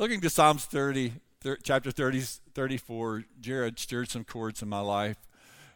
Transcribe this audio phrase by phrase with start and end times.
[0.00, 1.12] Looking to Psalms 30,
[1.42, 2.22] thir- chapter 30,
[2.54, 5.18] 34, Jared stirred some chords in my life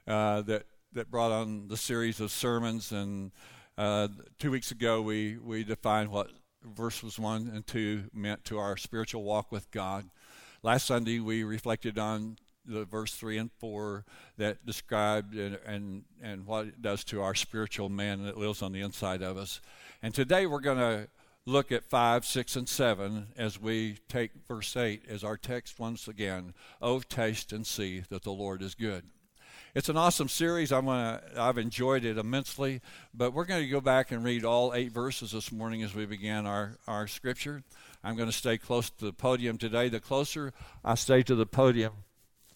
[0.09, 2.91] uh, that, that brought on the series of sermons.
[2.91, 3.33] And
[3.77, 4.09] uh,
[4.39, 6.31] two weeks ago, we, we defined what
[6.63, 10.09] verses 1 and 2 meant to our spiritual walk with God.
[10.63, 14.07] Last Sunday, we reflected on the verse 3 and 4
[14.39, 18.73] that described and, and, and what it does to our spiritual man that lives on
[18.73, 19.61] the inside of us.
[20.03, 21.09] And today we're going to
[21.47, 26.09] look at 5, 6, and 7 as we take verse 8 as our text once
[26.09, 26.55] again.
[26.81, 29.05] Oh, taste and see that the Lord is good.
[29.75, 30.73] It's an awesome series.
[30.73, 32.81] I'm gonna, I've enjoyed it immensely,
[33.13, 36.07] but we're going to go back and read all eight verses this morning as we
[36.07, 37.65] begin our, our scripture.
[38.03, 39.89] I'm going to stay close to the podium today.
[39.89, 40.53] The closer
[40.85, 41.93] I stay to the podium,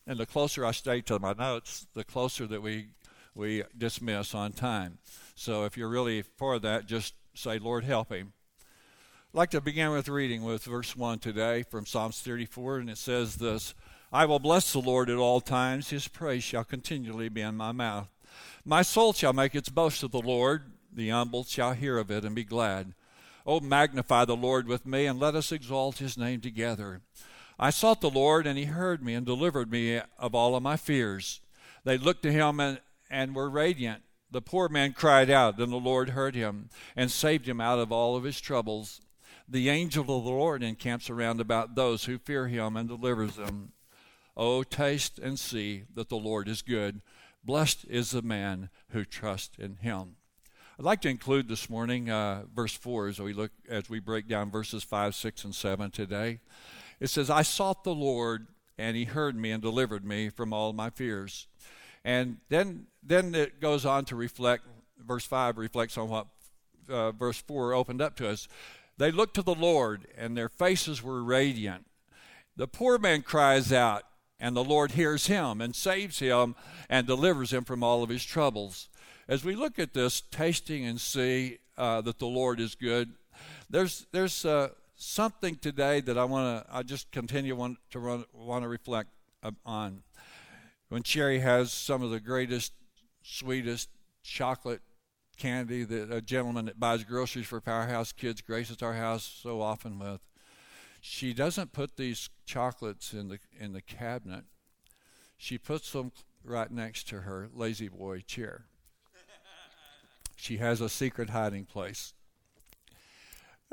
[0.07, 2.89] and the closer I stay to my notes, the closer that we
[3.35, 4.99] we dismiss on time.
[5.35, 8.33] So if you're really for that, just say, Lord, help him.
[9.35, 12.97] I'd like to begin with reading with verse 1 today from Psalms 34, and it
[12.97, 13.75] says this
[14.11, 17.73] I will bless the Lord at all times, his praise shall continually be in my
[17.73, 18.09] mouth.
[18.65, 22.25] My soul shall make its boast of the Lord, the humble shall hear of it
[22.25, 22.95] and be glad.
[23.47, 27.03] Oh, magnify the Lord with me, and let us exalt his name together.
[27.59, 30.79] I sought the Lord, and he heard me and delivered me of all of my
[30.79, 31.43] fears.
[31.85, 34.05] They looked to him and, and were radiant.
[34.31, 37.93] The poor man cried out, and the Lord heard him and saved him out of
[37.93, 39.03] all of his troubles.
[39.51, 43.73] The angel of the Lord encamps around about those who fear him and delivers them.
[44.37, 47.01] Oh, taste and see that the Lord is good.
[47.43, 50.17] Blessed is the man who trusts in him.
[50.79, 54.29] I'd like to include this morning uh, verse 4 as we look as we break
[54.29, 56.41] down verses 5, 6, and 7 today.
[57.01, 60.73] It says, I sought the Lord, and he heard me and delivered me from all
[60.75, 61.47] my fears.
[62.05, 64.67] And then, then it goes on to reflect,
[65.05, 66.27] verse 5 reflects on what
[66.89, 68.47] uh, verse 4 opened up to us.
[68.99, 71.87] They looked to the Lord, and their faces were radiant.
[72.57, 74.03] The poor man cries out,
[74.41, 76.57] and the Lord hears him and saves him
[76.91, 78.89] and delivers him from all of his troubles.
[79.29, 83.13] As we look at this, tasting and see uh, that the Lord is good,
[83.71, 88.25] there's there's uh, something today that I want to I just continue want to run,
[88.33, 89.11] want to reflect
[89.65, 90.03] on.
[90.89, 92.73] When Cherry has some of the greatest,
[93.23, 93.91] sweetest
[94.25, 94.81] chocolate
[95.39, 99.99] candy that a gentleman that buys groceries for Powerhouse Kids graces our house so often
[99.99, 100.21] with.
[101.01, 104.45] She doesn't put these chocolates in the in the cabinet.
[105.37, 106.13] She puts them
[106.45, 108.65] right next to her La-Z-Boy chair.
[110.37, 112.13] she has a secret hiding place.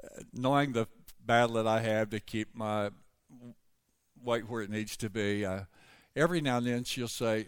[0.04, 0.88] Uh, knowing the
[1.25, 2.92] battle that I have to keep my
[4.24, 5.62] weight where it needs to be, uh,
[6.16, 7.48] every now and then she'll say,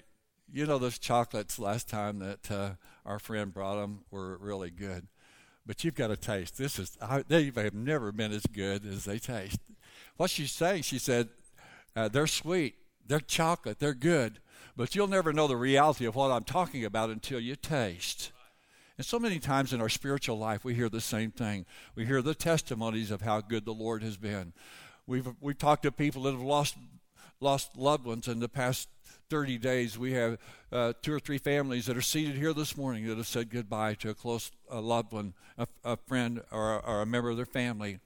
[0.51, 2.71] "You know, those chocolates last time that uh,
[3.07, 5.07] our friend brought them were really good.
[5.65, 6.57] But you've got to taste.
[6.57, 9.59] This is I, they have never been as good as they taste.
[10.17, 11.29] What she's saying, she said,
[11.95, 12.75] uh, they're sweet,
[13.05, 14.39] they're chocolate, they're good,
[14.75, 18.31] but you'll never know the reality of what I'm talking about until you taste.
[18.97, 21.65] And so many times in our spiritual life, we hear the same thing.
[21.95, 24.53] We hear the testimonies of how good the Lord has been.
[25.05, 26.75] We've we've talked to people that have lost
[27.39, 28.89] lost loved ones in the past
[29.29, 30.37] 30 days, we have
[30.71, 33.93] uh, two or three families that are seated here this morning that have said goodbye
[33.95, 37.45] to a close a loved one, a, a friend, or, or, a member of their
[37.45, 37.99] family.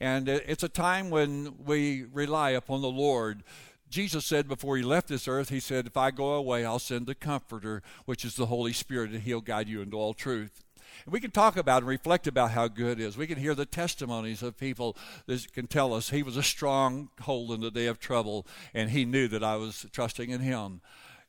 [0.00, 3.42] And it's a time when we rely upon the Lord.
[3.88, 7.06] Jesus said before he left this earth, he said, If I go away, I'll send
[7.06, 10.65] the Comforter, which is the Holy Spirit, and he'll guide you into all truth.
[11.04, 13.16] And we can talk about and reflect about how good is.
[13.16, 14.96] We can hear the testimonies of people
[15.26, 19.04] that can tell us he was a stronghold in the day of trouble, and he
[19.04, 20.80] knew that I was trusting in him.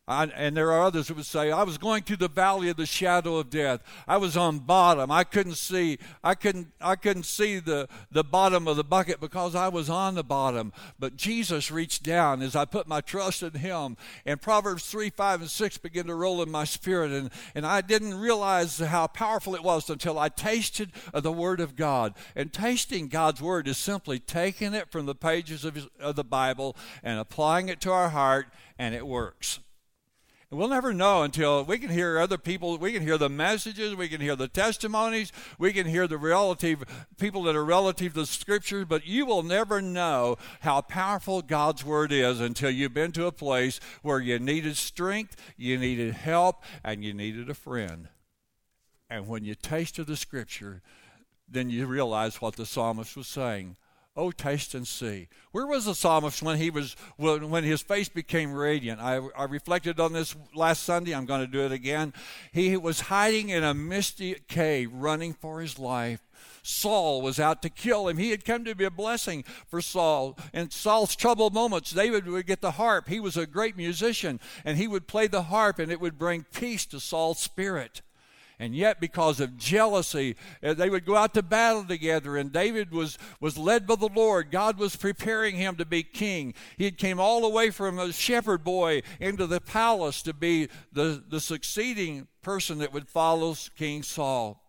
[0.09, 2.77] I, and there are others who would say, I was going through the valley of
[2.77, 3.81] the shadow of death.
[4.07, 5.11] I was on bottom.
[5.11, 5.99] I couldn't see.
[6.23, 6.69] I couldn't.
[6.79, 10.71] I couldn't see the, the bottom of the bucket because I was on the bottom.
[10.97, 13.97] But Jesus reached down as I put my trust in Him.
[14.25, 17.81] And Proverbs three, five, and six began to roll in my spirit, and and I
[17.81, 22.13] didn't realize how powerful it was until I tasted of the Word of God.
[22.33, 26.23] And tasting God's Word is simply taking it from the pages of, his, of the
[26.23, 28.47] Bible and applying it to our heart,
[28.79, 29.59] and it works.
[30.49, 33.95] And we'll never know until we can hear other people, we can hear the messages,
[33.95, 36.85] we can hear the testimonies, we can hear the relative
[37.17, 41.83] people that are relative to the scriptures, but you will never know how powerful God's
[41.83, 46.63] word is until you've been to a place where you needed strength, you needed help,
[46.81, 48.07] and you needed a friend.
[49.09, 50.81] And when you tasted the scripture,
[51.49, 53.75] then you realize what the psalmist was saying.
[54.17, 55.27] Oh, taste and see.
[55.51, 58.99] Where was the psalmist when he was when his face became radiant?
[58.99, 61.13] I, I reflected on this last Sunday.
[61.13, 62.13] I'm going to do it again.
[62.51, 66.27] He was hiding in a misty cave, running for his life.
[66.63, 68.17] Saul was out to kill him.
[68.17, 70.35] He had come to be a blessing for Saul.
[70.51, 73.07] In Saul's troubled moments, David would get the harp.
[73.07, 76.45] He was a great musician, and he would play the harp, and it would bring
[76.51, 78.01] peace to Saul's spirit.
[78.59, 82.37] And yet, because of jealousy, uh, they would go out to battle together.
[82.37, 84.49] And David was, was led by the Lord.
[84.49, 86.55] God was preparing him to be king.
[86.75, 90.69] He had came all the way from a shepherd boy into the palace to be
[90.91, 94.66] the, the succeeding person that would follow King Saul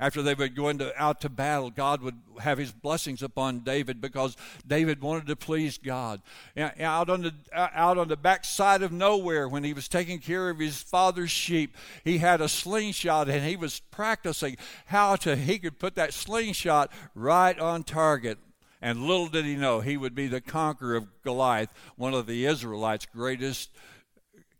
[0.00, 4.00] after they would go into, out to battle, God would have his blessings upon David
[4.00, 4.36] because
[4.66, 6.20] David wanted to please God.
[6.56, 10.50] Out on the, uh, out on the backside of nowhere, when he was taking care
[10.50, 14.56] of his father's sheep, he had a slingshot and he was practicing
[14.86, 18.38] how to, he could put that slingshot right on target.
[18.80, 22.46] And little did he know he would be the conqueror of Goliath, one of the
[22.46, 23.70] Israelites' greatest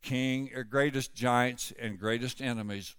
[0.03, 2.95] king, or greatest giants, and greatest enemies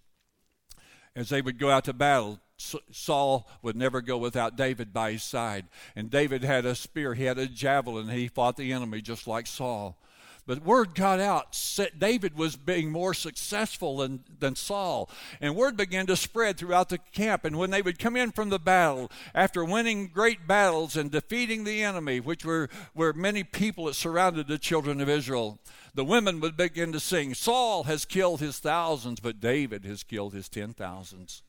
[1.15, 5.23] as they would go out to battle, Saul would never go without David by his
[5.23, 5.65] side.
[5.95, 9.47] And David had a spear, he had a javelin, he fought the enemy just like
[9.47, 9.97] Saul.
[10.45, 11.57] But word got out.
[11.97, 15.09] David was being more successful than, than Saul.
[15.39, 17.45] And word began to spread throughout the camp.
[17.45, 21.63] And when they would come in from the battle, after winning great battles and defeating
[21.63, 25.59] the enemy, which were, were many people that surrounded the children of Israel,
[25.93, 30.33] the women would begin to sing, Saul has killed his thousands, but David has killed
[30.33, 31.41] his ten thousands.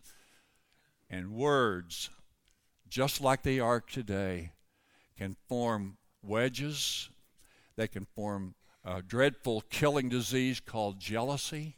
[1.10, 2.10] And words,
[2.88, 4.52] just like they are today,
[5.16, 7.08] can form wedges,
[7.76, 11.76] they can form a dreadful killing disease called jealousy.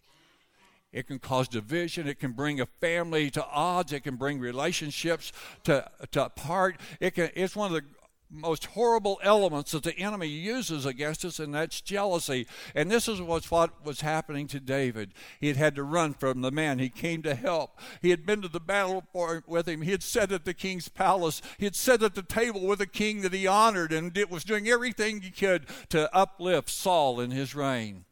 [0.92, 2.08] It can cause division.
[2.08, 3.92] It can bring a family to odds.
[3.92, 5.32] It can bring relationships
[5.64, 6.80] to, to apart.
[7.00, 7.88] It can, it's one of the
[8.30, 12.46] most horrible elements that the enemy uses against us, and that's jealousy.
[12.74, 15.12] And this is what's what was happening to David.
[15.40, 17.78] He had had to run from the man he came to help.
[18.02, 19.82] He had been to the battle for, with him.
[19.82, 21.40] He had sat at the king's palace.
[21.58, 24.44] He had sat at the table with a king that he honored and it was
[24.44, 28.04] doing everything he could to uplift Saul in his reign.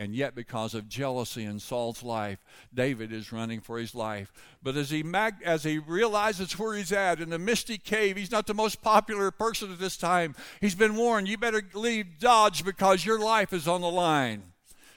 [0.00, 2.38] And yet, because of jealousy in Saul's life,
[2.72, 4.32] David is running for his life.
[4.62, 8.30] But as he, mag- as he realizes where he's at in the misty cave, he's
[8.30, 10.36] not the most popular person at this time.
[10.60, 14.44] He's been warned, you better leave Dodge because your life is on the line.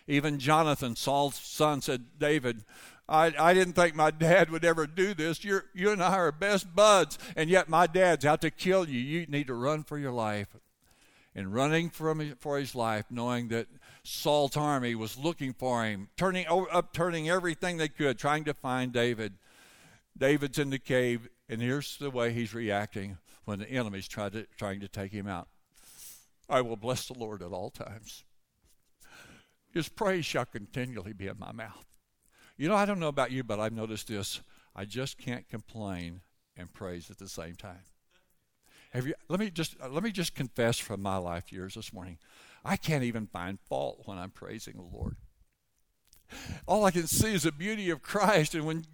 [0.08, 2.64] Even Jonathan, Saul's son, said, David,
[3.10, 5.44] I, I didn't think my dad would ever do this.
[5.44, 9.00] You're, you and I are best buds, and yet my dad's out to kill you.
[9.00, 10.48] You need to run for your life.
[11.34, 13.68] And running from, for his life, knowing that
[14.04, 19.34] Saul's army was looking for him, turning upturning everything they could, trying to find David.
[20.18, 24.46] David's in the cave, and here's the way he's reacting when the enemy's try to,
[24.58, 25.48] trying to take him out.
[26.50, 28.24] I will bless the Lord at all times.
[29.72, 31.86] His praise shall continually be in my mouth.
[32.58, 34.42] You know, I don't know about you, but I've noticed this.
[34.76, 36.22] I just can't complain
[36.58, 37.84] and praise at the same time.
[38.92, 42.18] Have you, let me just let me just confess from my life years this morning.
[42.64, 45.16] I can't even find fault when I'm praising the Lord.
[46.66, 48.86] All I can see is the beauty of Christ, and when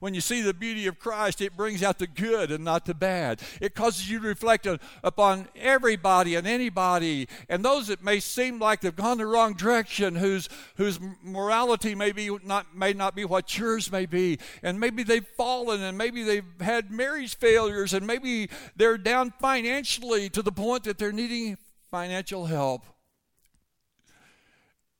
[0.00, 2.94] when you see the beauty of Christ, it brings out the good and not the
[2.94, 3.40] bad.
[3.60, 8.58] It causes you to reflect on, upon everybody and anybody, and those that may seem
[8.58, 13.24] like they've gone the wrong direction, whose whose morality may be not may not be
[13.24, 18.06] what yours may be, and maybe they've fallen, and maybe they've had marriage failures, and
[18.06, 21.56] maybe they're down financially to the point that they're needing
[21.90, 22.84] financial help.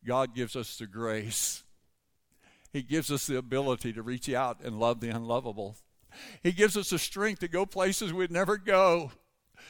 [0.04, 1.62] God gives us the grace.
[2.72, 5.76] He gives us the ability to reach out and love the unlovable.
[6.42, 9.12] He gives us the strength to go places we'd never go.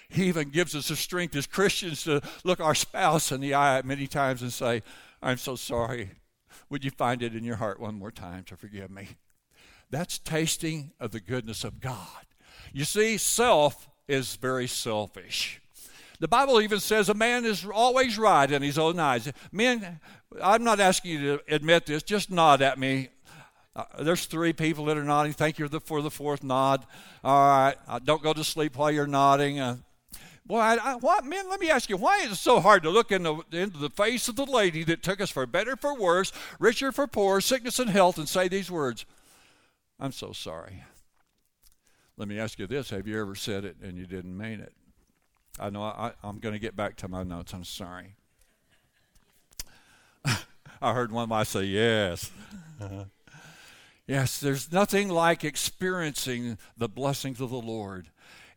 [0.09, 3.83] He even gives us the strength as Christians to look our spouse in the eye
[3.83, 4.83] many times and say,
[5.23, 6.11] I'm so sorry.
[6.71, 9.09] Would you find it in your heart one more time to forgive me?
[9.91, 12.27] That's tasting of the goodness of God.
[12.73, 15.61] You see, self is very selfish.
[16.19, 19.31] The Bible even says a man is always right in his own eyes.
[19.51, 20.01] Men,
[20.43, 23.09] I'm not asking you to admit this, just nod at me.
[23.75, 25.33] Uh, there's three people that are nodding.
[25.33, 26.87] Thank you for the fourth nod.
[27.25, 27.77] All right.
[27.89, 29.61] Uh, don't go to sleep while you're nodding.
[29.61, 29.79] Uh,
[30.45, 32.91] boy, I, I, what, man, let me ask you, why is it so hard to
[32.91, 35.99] look in the, into the face of the lady that took us for better, for
[35.99, 39.07] worse, richer, for poor, sickness, and health, and say these words?
[39.99, 40.83] I'm so sorry.
[42.19, 44.75] Let me ask you this Have you ever said it and you didn't mean it?
[45.59, 47.53] I know I, am going to get back to my notes.
[47.53, 48.17] I'm sorry.
[50.83, 52.33] I heard one of my say, yes.
[54.09, 58.09] yes, there's nothing like experiencing the blessings of the Lord.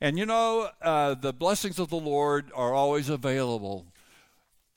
[0.01, 3.85] And you know, uh, the blessings of the Lord are always available.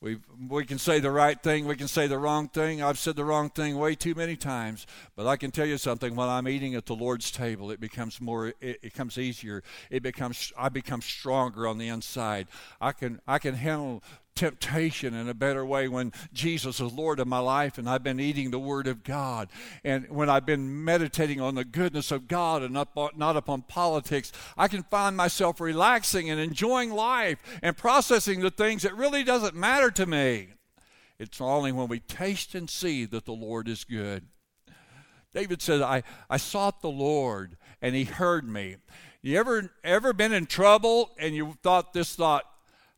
[0.00, 2.82] We, we can say the right thing, we can say the wrong thing.
[2.82, 4.86] I've said the wrong thing way too many times.
[5.16, 8.20] But I can tell you something when I'm eating at the Lord's table, it becomes
[8.20, 9.62] more, it, it becomes easier.
[9.90, 12.46] It becomes, I become stronger on the inside.
[12.78, 14.04] I can, I can handle
[14.38, 18.20] temptation in a better way when Jesus is Lord of my life and I've been
[18.20, 19.48] eating the Word of God.
[19.82, 24.30] And when I've been meditating on the goodness of God and not, not upon politics,
[24.56, 29.56] I can find myself relaxing and enjoying life and processing the things that really doesn't
[29.56, 30.50] matter to me.
[31.18, 34.24] It's only when we taste and see that the Lord is good.
[35.34, 38.76] David said, I, I sought the Lord and he heard me.
[39.20, 42.44] You ever ever been in trouble and you thought this thought,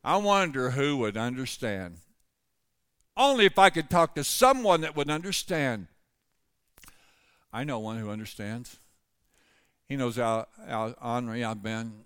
[0.02, 1.98] I wonder who would understand.
[3.16, 5.88] Only if I could talk to someone that would understand.
[7.52, 8.78] I know one who understands.
[9.86, 12.04] He knows how, how ornery I've been.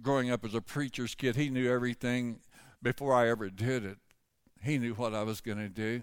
[0.00, 2.40] Growing up as a preacher's kid, he knew everything
[2.82, 3.98] before I ever did it.
[4.62, 6.02] He knew what I was going to do.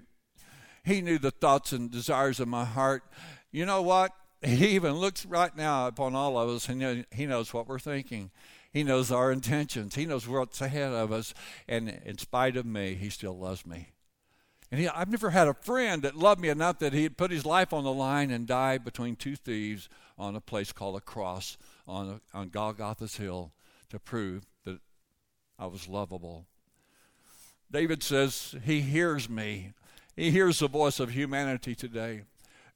[0.84, 3.04] He knew the thoughts and desires of my heart.
[3.52, 4.12] You know what?
[4.42, 8.32] He even looks right now upon all of us and he knows what we're thinking.
[8.72, 9.96] He knows our intentions.
[9.96, 11.34] He knows what's ahead of us.
[11.68, 13.90] And in spite of me, He still loves me.
[14.72, 17.46] And he, I've never had a friend that loved me enough that he'd put his
[17.46, 21.58] life on the line and die between two thieves on a place called a cross
[21.88, 23.52] on, on Golgotha's hill
[23.90, 24.80] to prove that
[25.60, 26.46] I was lovable.
[27.70, 29.74] David says he hears me.
[30.16, 32.22] He hears the voice of humanity today.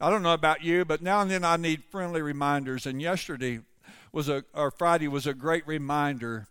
[0.02, 2.86] I don't know about you, but now and then I need friendly reminders.
[2.86, 3.62] And yesterday,
[4.16, 6.48] was a, or Friday was a great reminder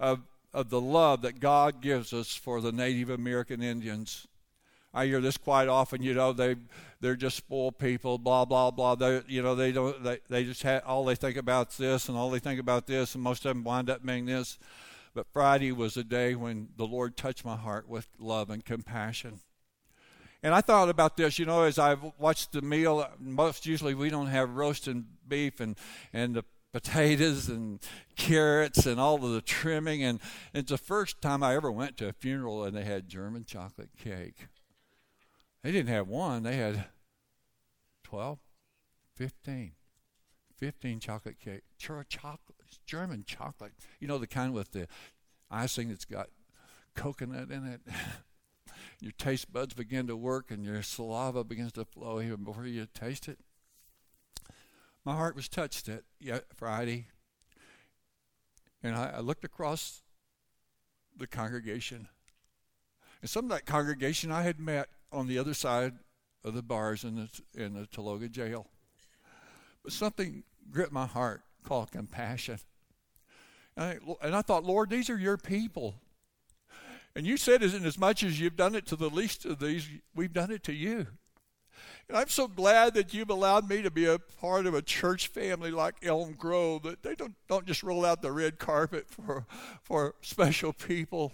[0.00, 0.22] of,
[0.52, 4.26] of the love that God gives us for the Native American Indians.
[4.92, 6.02] I hear this quite often.
[6.02, 6.56] You know, they
[7.00, 8.18] they're just spoiled people.
[8.18, 8.96] Blah blah blah.
[8.96, 12.16] They you know they don't they they just have all they think about this and
[12.16, 14.58] all they think about this, and most of them wind up being this.
[15.14, 19.40] But Friday was a day when the Lord touched my heart with love and compassion.
[20.42, 23.06] And I thought about this, you know, as I watched the meal.
[23.18, 25.76] Most usually we don't have roast and beef and
[26.12, 26.44] and the
[26.76, 27.80] potatoes and
[28.16, 30.02] carrots and all of the trimming.
[30.02, 30.20] And
[30.52, 33.88] it's the first time I ever went to a funeral and they had German chocolate
[33.96, 34.48] cake.
[35.62, 36.84] They didn't have one, they had
[38.04, 38.38] 12,
[39.14, 39.72] 15.
[40.58, 41.62] 15 chocolate cake.
[41.78, 42.36] Chocolate,
[42.84, 43.72] German chocolate.
[43.98, 44.86] You know, the kind with the
[45.50, 46.28] icing that's got
[46.94, 47.80] coconut in it.
[49.00, 52.86] your taste buds begin to work and your saliva begins to flow even before you
[52.92, 53.38] taste it
[55.06, 56.02] my heart was touched that
[56.56, 57.06] Friday.
[58.82, 60.02] And I, I looked across
[61.16, 62.08] the congregation.
[63.20, 65.94] And some of that congregation I had met on the other side
[66.44, 68.66] of the bars in the, in the Tologa jail.
[69.84, 72.58] But something gripped my heart called compassion.
[73.76, 75.94] And I, and I thought, Lord, these are your people.
[77.14, 79.88] And you said, as, as much as you've done it to the least of these,
[80.16, 81.06] we've done it to you.
[82.08, 85.28] And I'm so glad that you've allowed me to be a part of a church
[85.28, 89.46] family like Elm Grove, that they don't, don't just roll out the red carpet for,
[89.82, 91.32] for special people.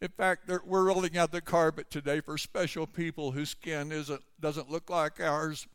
[0.00, 4.70] In fact, we're rolling out the carpet today for special people whose skin isn't, doesn't
[4.70, 5.66] look like ours.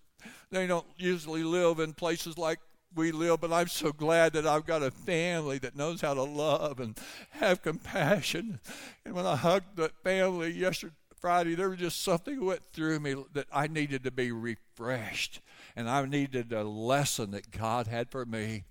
[0.51, 2.59] They don't usually live in places like
[2.95, 6.24] we live, but I'm so glad that I've got a family that knows how to
[6.24, 6.97] love and
[7.31, 8.59] have compassion.
[9.05, 13.15] And when I hugged that family yesterday, Friday, there was just something went through me
[13.33, 15.41] that I needed to be refreshed.
[15.75, 18.65] And I needed a lesson that God had for me.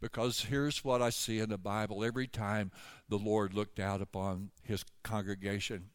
[0.00, 2.70] Because here's what I see in the Bible every time
[3.08, 5.90] the Lord looked out upon his congregation,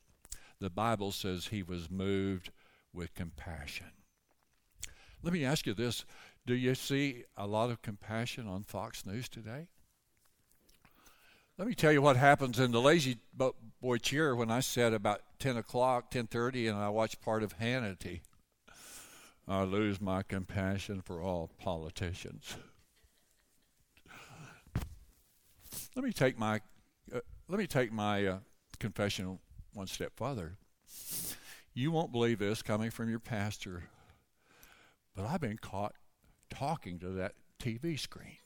[0.60, 2.52] the Bible says he was moved
[2.94, 3.88] with compassion.
[5.24, 6.06] Let me ask you this
[6.46, 9.68] do you see a lot of compassion on Fox News today?
[11.58, 13.18] Let me tell you what happens in the lazy
[13.84, 18.22] boy cheer when I said about 10 o'clock, 10.30, and I watch part of Hannity.
[19.46, 22.56] I lose my compassion for all politicians.
[25.98, 26.62] Let me take my,
[27.14, 28.38] uh, let me take my uh,
[28.80, 29.38] confession
[29.74, 30.56] one step further.
[31.74, 33.84] You won't believe this coming from your pastor,
[35.14, 35.94] but I've been caught
[36.50, 38.38] talking to that TV screen.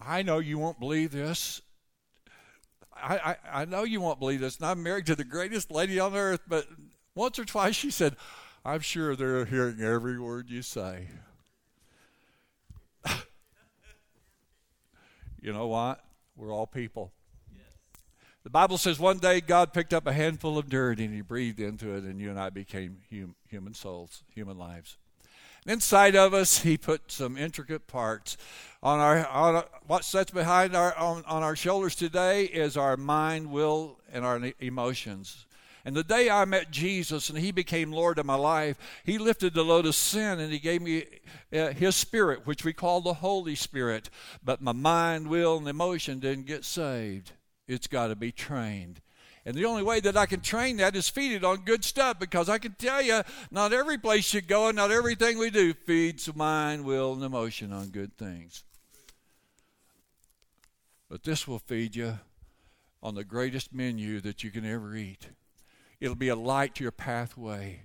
[0.00, 1.62] I know you won't believe this.
[2.96, 4.56] I, I, I know you won't believe this.
[4.56, 6.66] And I'm married to the greatest lady on earth, but
[7.14, 8.16] once or twice she said,
[8.64, 11.08] I'm sure they're hearing every word you say.
[15.40, 16.02] you know what?
[16.36, 17.12] We're all people.
[18.42, 21.60] The Bible says one day God picked up a handful of dirt and he breathed
[21.60, 24.98] into it, and you and I became hum, human souls, human lives.
[25.66, 28.36] Inside of us, He put some intricate parts.
[28.82, 33.50] On our, on what sits behind our on, on our shoulders today is our mind,
[33.50, 35.46] will, and our emotions.
[35.86, 39.54] And the day I met Jesus and He became Lord of my life, He lifted
[39.54, 41.04] the load of sin and He gave me
[41.52, 44.10] uh, His Spirit, which we call the Holy Spirit.
[44.42, 47.32] But my mind, will, and emotion didn't get saved.
[47.66, 49.00] It's got to be trained.
[49.46, 52.18] And the only way that I can train that is feed it on good stuff
[52.18, 55.74] because I can tell you, not every place you go and not everything we do
[55.74, 58.64] feeds mind, will, and emotion on good things.
[61.10, 62.18] But this will feed you
[63.02, 65.28] on the greatest menu that you can ever eat.
[66.00, 67.82] It'll be a light to your pathway.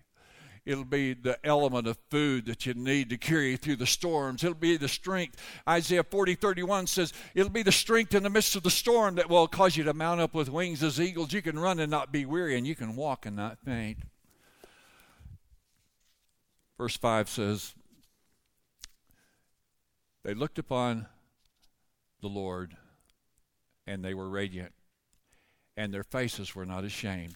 [0.65, 4.43] It'll be the element of food that you need to carry through the storms.
[4.43, 5.37] It'll be the strength.
[5.67, 9.29] Isaiah 40, 31 says, It'll be the strength in the midst of the storm that
[9.29, 11.33] will cause you to mount up with wings as eagles.
[11.33, 13.99] You can run and not be weary, and you can walk and not faint.
[16.77, 17.73] Verse 5 says,
[20.23, 21.07] They looked upon
[22.21, 22.75] the Lord,
[23.87, 24.73] and they were radiant,
[25.75, 27.35] and their faces were not ashamed.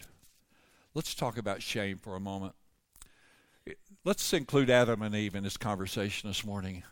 [0.94, 2.54] Let's talk about shame for a moment.
[4.06, 6.84] Let's include Adam and Eve in this conversation this morning.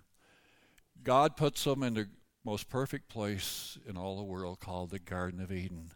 [1.03, 2.07] God puts them in the
[2.45, 5.91] most perfect place in all the world called the Garden of Eden.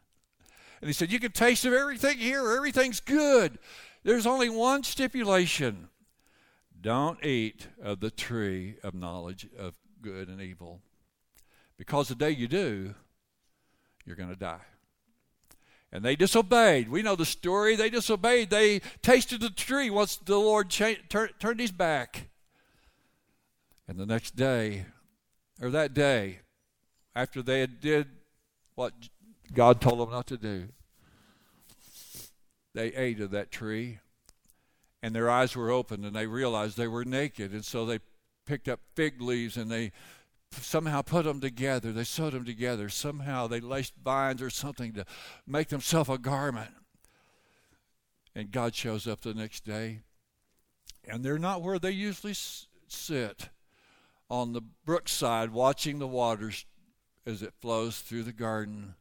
[0.82, 3.60] And he said, You can taste of everything here, everything's good.
[4.04, 5.90] There's only one stipulation
[6.82, 10.82] don't eat of the tree of knowledge of good and evil.
[11.78, 12.94] Because the day you do,
[14.06, 14.62] you're going to die.
[15.96, 16.90] And they disobeyed.
[16.90, 17.78] We know the story.
[17.78, 18.50] They disobeyed.
[18.50, 22.28] They tasted the tree once the Lord cha- tur- turned his back.
[23.88, 24.88] And the next day,
[25.62, 26.40] or that day,
[27.16, 28.08] after they had did
[28.76, 28.92] what
[29.54, 30.68] God told them not to do,
[32.74, 34.00] they ate of that tree.
[35.02, 37.54] And their eyes were opened and they realized they were naked.
[37.54, 38.00] And so they
[38.46, 39.94] picked up fig leaves and they
[40.64, 41.92] somehow put them together.
[41.92, 42.90] They sewed them together.
[42.90, 45.06] Somehow they laced vines or something to
[45.46, 46.72] make themselves a garment.
[48.36, 50.02] And God shows up the next day.
[51.08, 53.50] And they're not where they usually s- sit
[54.30, 56.66] on the brookside watching the waters
[57.26, 58.96] as it flows through the garden.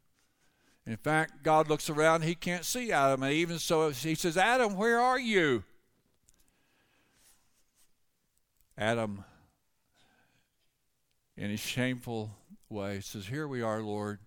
[0.87, 4.77] In fact, God looks around, he can't see Adam, and even so he says, Adam,
[4.77, 5.65] where are you?
[8.77, 9.25] Adam
[11.37, 12.31] in a shameful
[12.69, 14.21] way says, Here we are, Lord.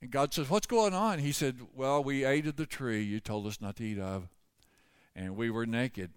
[0.00, 1.20] And God says, What's going on?
[1.20, 4.28] He said, Well, we ate of the tree you told us not to eat of,
[5.14, 6.10] and we were naked.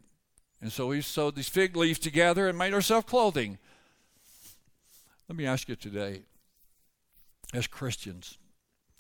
[0.62, 3.60] And so we sewed these fig leaves together and made ourselves clothing.
[5.30, 6.24] Let me ask you today,
[7.54, 8.38] as Christians,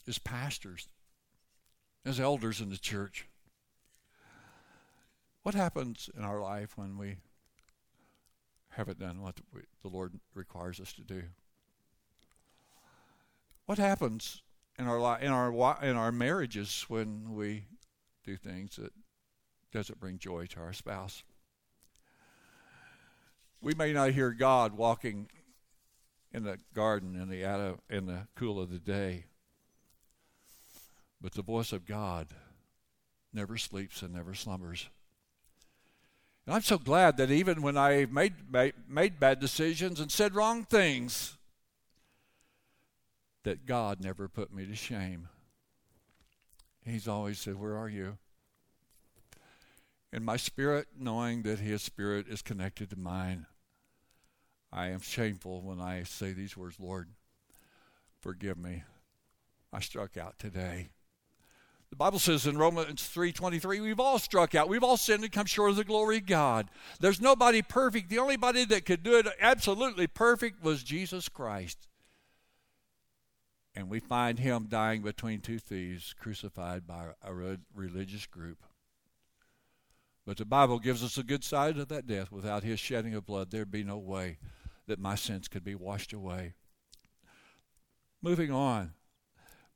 [0.07, 0.87] as pastors,
[2.05, 3.27] as elders in the church,
[5.43, 7.17] what happens in our life when we
[8.75, 9.39] haven't done what
[9.81, 11.23] the Lord requires us to do.
[13.65, 14.41] What happens
[14.77, 17.65] in our li- in our in our marriages when we
[18.23, 18.91] do things that
[19.71, 21.23] doesn't bring joy to our spouse?
[23.61, 25.29] We may not hear God walking
[26.31, 29.25] in the garden in the in the cool of the day,
[31.21, 32.27] but the voice of God
[33.33, 34.89] never sleeps and never slumbers.
[36.45, 40.35] And I'm so glad that even when I made, made, made bad decisions and said
[40.35, 41.37] wrong things,
[43.43, 45.29] that God never put me to shame.
[46.83, 48.17] He's always said, Where are you?
[50.11, 53.45] In my spirit, knowing that His spirit is connected to mine,
[54.71, 57.09] I am shameful when I say these words, Lord,
[58.19, 58.83] forgive me.
[59.71, 60.89] I struck out today.
[61.95, 64.67] The Bible says in Romans 3:23, we've all struck out.
[64.67, 66.69] We've all sinned and come short of the glory of God.
[66.99, 68.09] There's nobody perfect.
[68.09, 71.87] The only body that could do it absolutely perfect was Jesus Christ.
[73.73, 78.61] And we find him dying between two thieves, crucified by a religious group.
[80.25, 82.29] But the Bible gives us a good side of that death.
[82.29, 84.37] Without his shedding of blood, there'd be no way
[84.85, 86.55] that my sins could be washed away.
[88.21, 88.95] Moving on.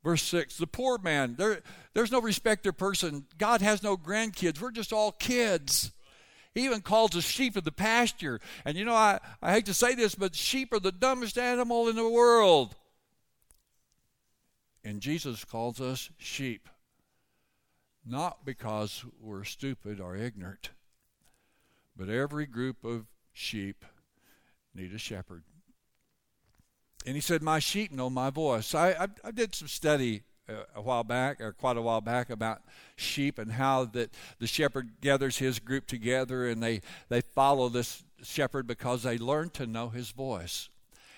[0.02, 1.60] Verse 6 The poor man, there,
[1.94, 3.26] there's no respecter person.
[3.38, 4.60] God has no grandkids.
[4.60, 5.92] We're just all kids.
[6.54, 8.40] He even calls us sheep of the pasture.
[8.64, 11.88] And you know, I, I hate to say this, but sheep are the dumbest animal
[11.88, 12.74] in the world.
[14.82, 16.68] And Jesus calls us sheep.
[18.04, 20.70] Not because we're stupid or ignorant,
[21.96, 23.84] but every group of sheep
[24.74, 25.44] need a shepherd.
[27.06, 28.74] And he said, My sheep know my voice.
[28.74, 32.30] I, I, I did some study uh, a while back, or quite a while back,
[32.30, 32.62] about
[32.96, 38.02] sheep and how that the shepherd gathers his group together and they, they follow this
[38.22, 40.68] shepherd because they learn to know his voice.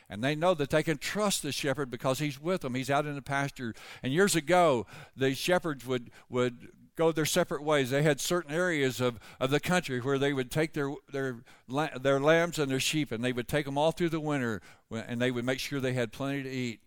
[0.09, 2.75] And they know that they can trust the shepherd because he's with them.
[2.75, 3.75] He's out in the pasture.
[4.03, 6.69] And years ago, the shepherds would, would
[7.03, 7.91] go their separate ways.
[7.91, 11.39] They had certain areas of, of the country where they would take their, their,
[12.01, 14.61] their lambs and their sheep and they would take them all through the winter
[14.91, 16.81] and they would make sure they had plenty to eat.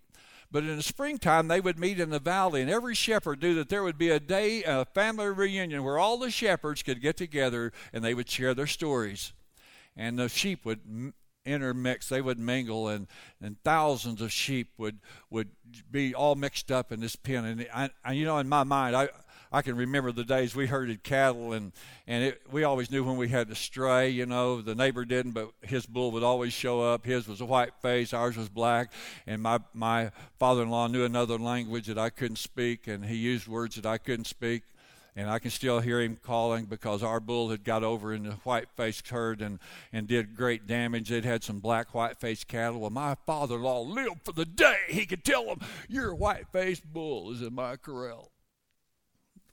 [0.51, 3.67] But in the springtime, they would meet in the valley, and every shepherd knew that
[3.67, 7.73] there would be a day, a family reunion where all the shepherds could get together
[7.91, 9.33] and they would share their stories.
[9.97, 11.13] And the sheep would
[11.45, 13.07] intermix, they would mingle, and,
[13.41, 14.99] and thousands of sheep would,
[15.29, 15.49] would
[15.91, 17.45] be all mixed up in this pen.
[17.45, 19.09] And I, I, you know, in my mind, I,
[19.55, 21.71] I can remember the days we herded cattle, and
[22.07, 24.09] and it, we always knew when we had to stray.
[24.09, 27.05] You know, the neighbor didn't, but his bull would always show up.
[27.05, 28.91] His was a white face, ours was black,
[29.25, 33.77] and my my father-in-law knew another language that I couldn't speak, and he used words
[33.77, 34.63] that I couldn't speak.
[35.15, 38.31] And I can still hear him calling because our bull had got over in the
[38.43, 39.59] white faced herd and,
[39.93, 41.07] and did great damage.
[41.07, 42.81] They'd had some black white faced cattle.
[42.81, 46.47] Well, my father in law lived for the day he could tell them, Your white
[46.51, 48.33] faced bull is in my corral.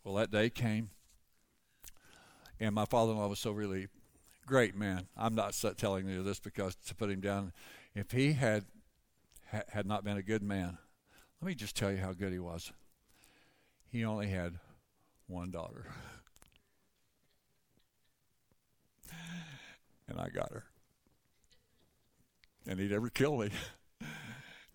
[0.04, 0.90] Well, that day came,
[2.58, 3.92] and my father in law was so relieved.
[4.46, 5.06] Great man.
[5.16, 7.52] I'm not telling you this because to put him down.
[7.94, 8.64] If he had
[9.68, 10.78] had not been a good man,
[11.40, 12.72] let me just tell you how good he was.
[13.88, 14.58] He only had
[15.26, 15.86] one daughter.
[20.08, 20.64] and I got her.
[22.66, 23.50] And he never killed me.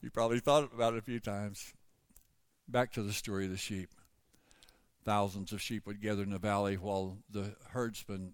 [0.01, 1.73] he probably thought about it a few times.
[2.67, 3.89] Back to the story of the sheep.
[5.07, 8.33] Thousands of sheep would gather in the valley while the herdsmen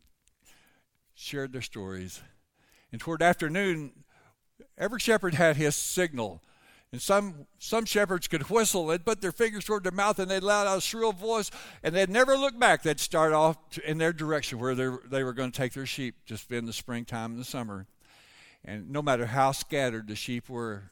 [1.13, 2.19] shared their stories.
[2.91, 3.91] And toward afternoon,
[4.75, 6.41] every shepherd had his signal.
[6.91, 8.87] And some some shepherds could whistle.
[8.87, 11.51] They'd put their fingers toward their mouth and they'd let out a shrill voice,
[11.83, 12.81] and they'd never look back.
[12.81, 16.37] They'd start off in their direction where they were going to take their sheep to
[16.37, 17.85] spend the springtime and the summer.
[18.65, 20.89] And no matter how scattered the sheep were,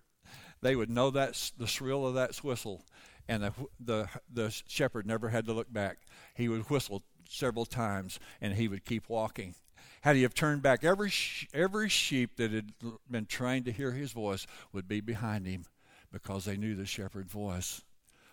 [0.61, 2.85] they would know that the shrill of that whistle,
[3.31, 5.99] and the, the, the shepherd never had to look back.
[6.35, 9.55] He would whistle several times and he would keep walking.
[10.01, 12.73] Had he have turned back, every, sh- every sheep that had
[13.09, 15.63] been trained to hear his voice would be behind him
[16.11, 17.81] because they knew the shepherd's voice.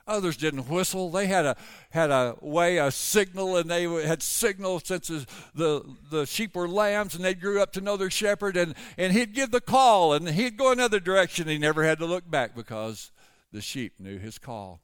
[0.09, 1.11] Others didn't whistle.
[1.11, 1.57] They had a
[1.91, 5.09] had a way, a signal, and they had signal since
[5.55, 8.57] the the sheep were lambs, and they grew up to know their shepherd.
[8.57, 11.47] And and he'd give the call, and he'd go another direction.
[11.47, 13.13] He never had to look back because
[13.53, 14.81] the sheep knew his call.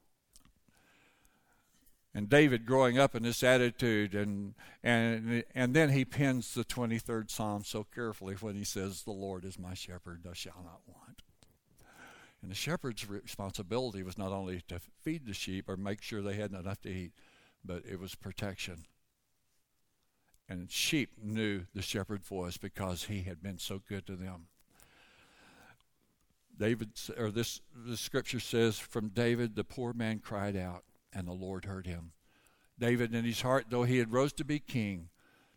[2.14, 7.28] And David growing up in this attitude, and, and, and then he pens the 23rd
[7.28, 11.22] Psalm so carefully when he says, The Lord is my shepherd, I shall not want.
[12.40, 16.34] And the shepherd's responsibility was not only to feed the sheep or make sure they
[16.34, 17.12] had enough to eat,
[17.64, 18.84] but it was protection.
[20.48, 24.48] And sheep knew the shepherd's voice because he had been so good to them.
[26.56, 31.32] David, or this, the scripture says, from David the poor man cried out, and the
[31.32, 32.12] Lord heard him.
[32.78, 35.08] David, in his heart, though he had rose to be king,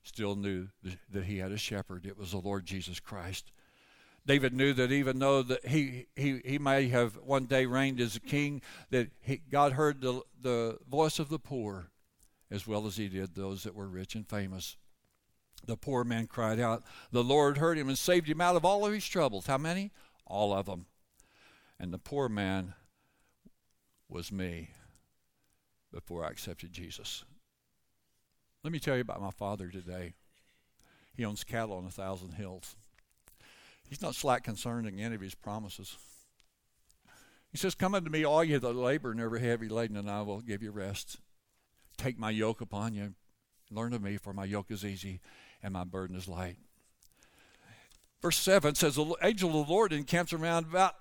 [0.03, 0.67] still knew
[1.11, 2.05] that he had a shepherd.
[2.05, 3.51] It was the Lord Jesus Christ.
[4.25, 8.15] David knew that even though that he, he, he may have one day reigned as
[8.15, 11.89] a king, that he, God heard the, the voice of the poor
[12.51, 14.77] as well as he did those that were rich and famous.
[15.65, 16.83] The poor man cried out.
[17.11, 19.47] The Lord heard him and saved him out of all of his troubles.
[19.47, 19.91] How many?
[20.25, 20.85] All of them.
[21.79, 22.73] And the poor man
[24.09, 24.69] was me
[25.93, 27.23] before I accepted Jesus.
[28.63, 30.13] Let me tell you about my father today.
[31.15, 32.75] He owns cattle on a thousand hills.
[33.89, 35.95] He's not slack concerning any of his promises.
[37.51, 40.21] He says, Come unto me, all you that labor and are heavy laden, and I
[40.21, 41.17] will give you rest.
[41.97, 43.13] Take my yoke upon you.
[43.71, 45.19] Learn of me, for my yoke is easy
[45.63, 46.57] and my burden is light.
[48.21, 50.95] Verse 7 says, The angel of the Lord encamps around about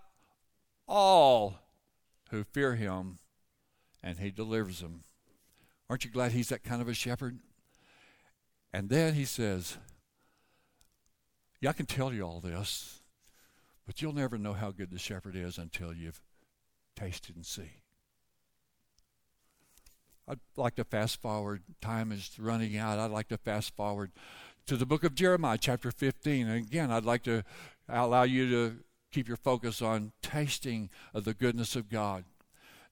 [0.88, 1.58] all
[2.30, 3.18] who fear him,
[4.06, 5.02] and he delivers them.
[5.90, 7.40] Aren't you glad he's that kind of a shepherd?
[8.72, 9.78] And then he says,
[11.60, 13.00] Yeah, I can tell you all this,
[13.84, 16.20] but you'll never know how good the shepherd is until you've
[16.94, 17.82] tasted and see.
[20.28, 21.62] I'd like to fast forward.
[21.80, 22.98] Time is running out.
[22.98, 24.12] I'd like to fast forward
[24.66, 26.46] to the book of Jeremiah, chapter 15.
[26.46, 27.42] And again, I'd like to
[27.88, 28.76] allow you to
[29.12, 32.24] keep your focus on tasting of the goodness of God.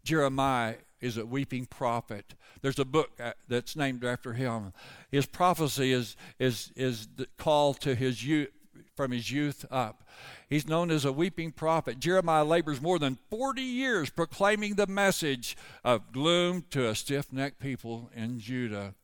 [0.05, 2.34] Jeremiah is a weeping prophet.
[2.62, 4.72] There's a book uh, that's named after him.
[5.10, 8.48] His prophecy is is is the call to his youth
[8.96, 10.08] from his youth up.
[10.48, 11.98] He's known as a weeping prophet.
[11.98, 17.60] Jeremiah labors more than 40 years proclaiming the message of gloom to a stiff necked
[17.60, 18.94] people in Judah.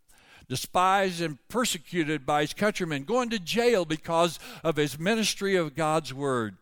[0.48, 6.14] Despised and persecuted by his countrymen, going to jail because of his ministry of God's
[6.14, 6.56] word.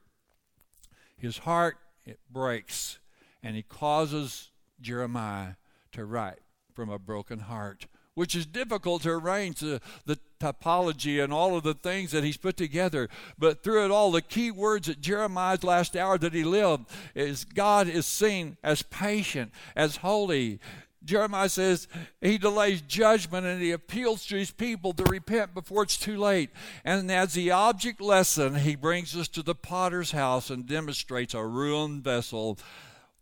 [1.16, 2.98] His heart it breaks,
[3.42, 5.54] and he causes Jeremiah
[5.92, 6.40] to write
[6.74, 7.86] from a broken heart
[8.18, 12.36] which is difficult to arrange the, the typology and all of the things that he's
[12.36, 13.08] put together.
[13.38, 17.44] But through it all, the key words at Jeremiah's last hour that he lived is
[17.44, 20.58] God is seen as patient, as holy.
[21.04, 21.86] Jeremiah says
[22.20, 26.50] he delays judgment and he appeals to his people to repent before it's too late.
[26.84, 31.46] And as the object lesson, he brings us to the potter's house and demonstrates a
[31.46, 32.58] ruined vessel.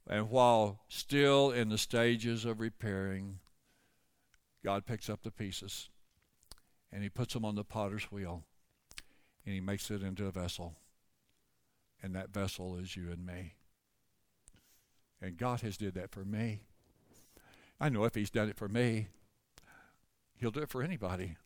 [0.09, 3.40] And while still in the stages of repairing,
[4.64, 5.88] God picks up the pieces
[6.92, 8.45] and he puts them on the potter's wheel
[9.45, 10.75] and he makes it into a vessel.
[12.03, 13.55] And that vessel is you and me.
[15.21, 16.61] And God has did that for me.
[17.81, 19.09] I know if he's done it for me,
[20.37, 21.37] he'll do it for anybody.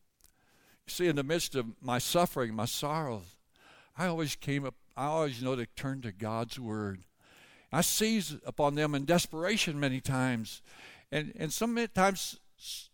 [0.86, 3.22] See, in the midst of my suffering, my sorrow,
[3.96, 7.04] I always came up, I always know to turn to God's word.
[7.72, 10.62] I seize upon them in desperation many times.
[11.12, 12.38] And, and sometimes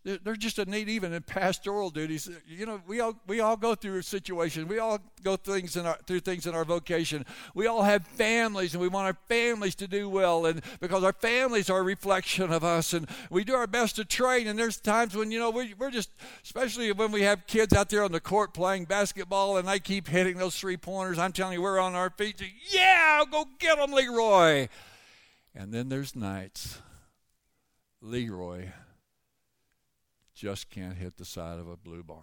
[0.05, 2.31] they're just a need even in pastoral duties.
[2.47, 4.69] You know we all we all go through situations.
[4.69, 7.27] We all go things in our, through things in our vocation.
[7.55, 11.13] We all have families and we want our families to do well and because our
[11.13, 14.47] families are a reflection of us and we do our best to train.
[14.47, 16.11] And there's times when you know we, we're just
[16.45, 20.07] especially when we have kids out there on the court playing basketball and they keep
[20.07, 21.19] hitting those three pointers.
[21.19, 24.69] I'm telling you we're on our feet to, yeah go get them leroy.
[25.55, 26.79] And then there's nights
[28.01, 28.69] leroy
[30.37, 32.23] just can't hit the side of a blue barn.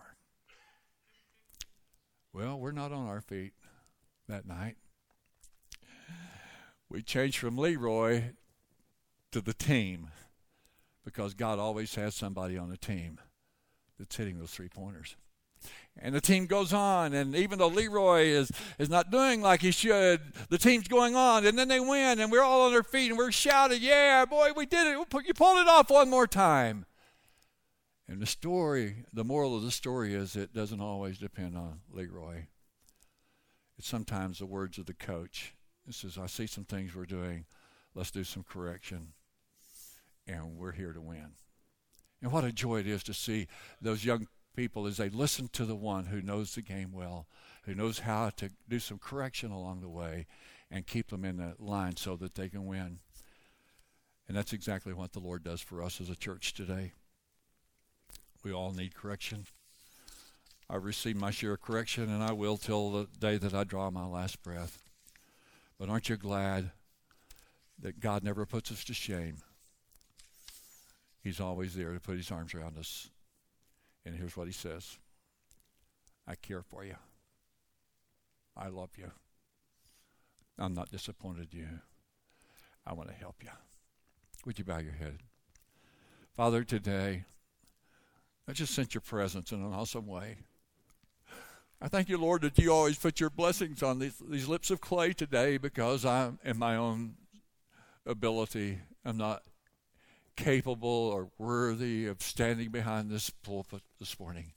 [2.32, 3.54] Well, we're not on our feet
[4.30, 4.76] that night.
[6.90, 8.24] We changed from Leroy
[9.32, 10.10] to the team
[11.04, 13.20] because God always has somebody on the team
[13.98, 15.16] that's hitting those three pointers.
[15.98, 19.72] And the team goes on, and even though Leroy is, is not doing like he
[19.72, 23.10] should, the team's going on, and then they win, and we're all on our feet,
[23.10, 25.08] and we're shouting, Yeah, boy, we did it.
[25.26, 26.86] You pulled it off one more time.
[28.08, 32.48] And the story, the moral of the story is it doesn't always depend on Leroy.
[33.78, 35.56] It's sometimes the words of the coach.
[35.88, 37.46] It says, I see some things we're doing.
[37.96, 39.14] Let's do some correction.
[40.28, 41.32] And we're here to win.
[42.22, 43.48] And what a joy it is to see
[43.82, 47.28] those young people as they listen to the one who knows the game well,
[47.64, 50.26] who knows how to do some correction along the way
[50.70, 53.00] and keep them in the line so that they can win.
[54.28, 56.94] And that's exactly what the Lord does for us as a church today.
[58.44, 59.46] We all need correction.
[60.70, 63.90] I received my share of correction, and I will till the day that I draw
[63.90, 64.84] my last breath.
[65.80, 66.72] But aren't you glad
[67.80, 69.38] that God never puts us to shame?
[71.24, 73.10] He's always there to put his arms around us.
[74.06, 74.98] And here's what he says
[76.28, 76.96] I care for you.
[78.58, 79.12] I love you.
[80.60, 81.68] I'm not disappointed in you.
[82.86, 83.50] I want to help you.
[84.46, 85.20] Would you bow your head?
[86.36, 87.24] Father, today,
[88.48, 90.38] I just sent your presence in an awesome way.
[91.82, 94.82] I thank you, Lord, that you always put your blessings on these, these lips of
[94.82, 97.16] clay today because I, in my own
[98.06, 99.44] ability, am not
[100.36, 104.54] capable or worthy of standing behind this pulpit this morning.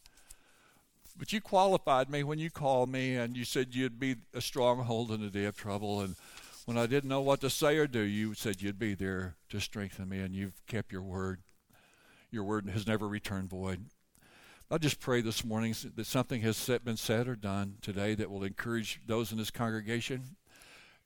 [1.18, 5.10] But you qualified me when you called me and you said you'd be a stronghold
[5.10, 6.00] in the day of trouble.
[6.00, 6.16] And
[6.64, 9.60] when I didn't know what to say or do, you said you'd be there to
[9.60, 11.40] strengthen me, and you've kept your word.
[12.30, 13.86] Your word has never returned void.
[14.70, 18.42] I just pray this morning that something has been said or done today that will
[18.42, 20.36] encourage those in this congregation.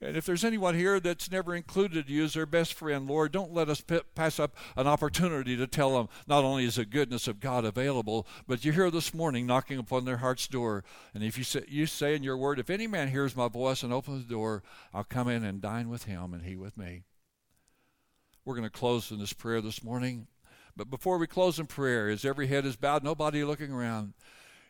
[0.02, 3.52] And if there's anyone here that's never included you as their best friend, Lord, don't
[3.52, 7.28] let us p- pass up an opportunity to tell them not only is the goodness
[7.28, 10.84] of God available, but you're here this morning knocking upon their heart's door.
[11.12, 13.82] And if you say, you say in your word, if any man hears my voice
[13.82, 14.62] and opens the door,
[14.94, 17.02] I'll come in and dine with him and he with me.
[18.46, 20.28] We're going to close in this prayer this morning.
[20.76, 24.14] But before we close in prayer, as every head is bowed, nobody looking around.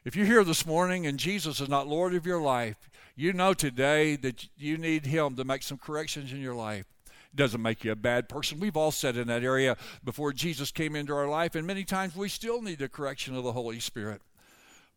[0.04, 3.52] If you're here this morning and Jesus is not Lord of your life, you know
[3.52, 6.86] today that you need Him to make some corrections in your life.
[7.06, 8.60] It doesn't make you a bad person.
[8.60, 12.16] We've all said in that area before Jesus came into our life, and many times
[12.16, 14.22] we still need the correction of the Holy Spirit.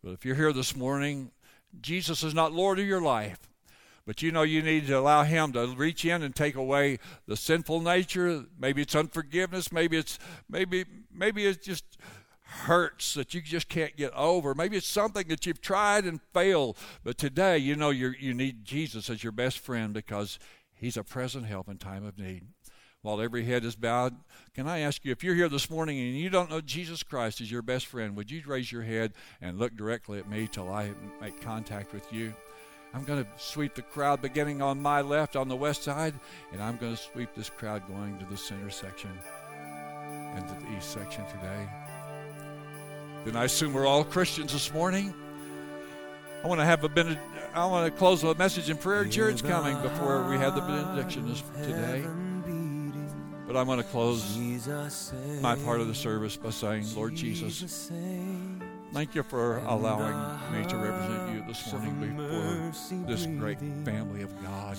[0.03, 1.31] But if you're here this morning,
[1.81, 3.37] Jesus is not Lord of your life.
[4.05, 7.37] But you know, you need to allow Him to reach in and take away the
[7.37, 8.45] sinful nature.
[8.59, 9.71] Maybe it's unforgiveness.
[9.71, 11.97] Maybe it's maybe maybe it's just
[12.41, 14.53] hurts that you just can't get over.
[14.53, 18.65] Maybe it's something that you've tried and failed, but today you know you you need
[18.65, 20.37] Jesus as your best friend because
[20.75, 22.43] He's a present help in time of need.
[23.03, 24.15] While every head is bowed,
[24.53, 27.41] can I ask you, if you're here this morning and you don't know Jesus Christ
[27.41, 30.71] as your best friend, would you raise your head and look directly at me till
[30.71, 32.33] I make contact with you?
[32.93, 36.13] I'm going to sweep the crowd beginning on my left on the west side,
[36.51, 39.09] and I'm going to sweep this crowd going to the center section
[40.35, 41.67] and to the east section today.
[43.25, 45.13] Then I assume we're all Christians this morning.
[46.43, 47.17] I want to have a bened-
[47.55, 49.05] I want to close with a message in prayer.
[49.05, 52.01] Jared's coming before we have the benediction today.
[53.47, 54.37] But I'm going to close
[55.41, 57.89] my part of the service by saying, Lord Jesus,
[58.93, 60.15] thank you for allowing
[60.53, 64.77] me to represent you this morning before this great family of God.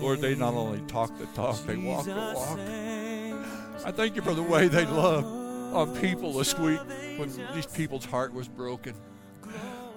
[0.00, 2.58] Lord, they not only talk the talk, they walk the walk.
[3.84, 5.24] I thank you for the way they love
[5.74, 6.80] on people this week
[7.16, 8.94] when these people's heart was broken.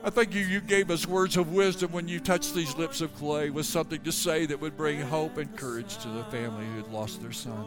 [0.04, 3.16] I thank you, you gave us words of wisdom when you touched these lips of
[3.16, 6.78] clay with something to say that would bring hope and courage to the family who
[6.78, 7.66] had lost their son.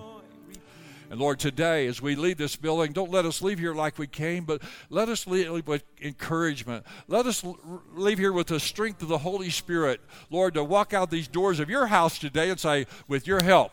[1.11, 4.07] And Lord, today, as we leave this building, don't let us leave here like we
[4.07, 6.85] came, but let us leave with encouragement.
[7.07, 7.43] Let us
[7.95, 11.61] leave here with the strength of the Holy Spirit, Lord, to walk out these doors
[11.61, 13.73] of your house today and say, with your help,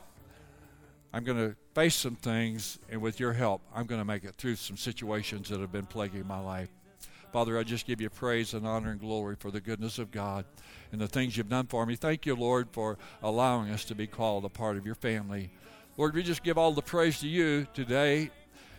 [1.14, 4.36] I'm going to face some things, and with your help, I'm going to make it
[4.36, 6.70] through some situations that have been plaguing my life.
[7.34, 10.46] Father, I just give you praise and honor and glory for the goodness of God
[10.94, 11.98] and the things you've done for me.
[11.98, 15.50] Thank you, Lord, for allowing us to be called a part of your family.
[15.98, 18.30] Lord, we just give all the praise to you today.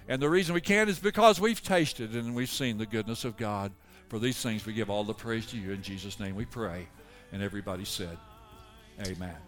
[0.09, 3.37] And the reason we can is because we've tasted and we've seen the goodness of
[3.37, 3.73] God.
[4.09, 5.73] For these things, we give all the praise to you.
[5.73, 6.87] In Jesus' name we pray.
[7.33, 8.17] And everybody said,
[9.05, 9.47] Amen.